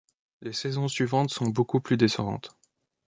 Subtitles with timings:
[0.41, 2.57] Les saisons suivantes sont beaucoup plus décevantes.